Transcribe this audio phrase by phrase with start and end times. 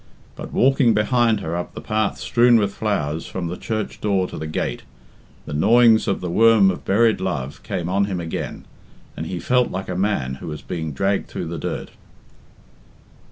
[0.35, 4.37] But walking behind her up the path strewn with flowers from the church door to
[4.39, 4.81] the gate,
[5.45, 8.65] the gnawings of the worm of buried love came on him again,
[9.15, 11.91] and he felt like a man who was being dragged through the dirt.